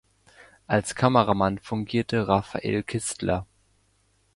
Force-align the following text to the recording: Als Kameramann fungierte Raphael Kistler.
Als 0.65 0.95
Kameramann 0.95 1.59
fungierte 1.59 2.27
Raphael 2.27 2.81
Kistler. 2.81 3.45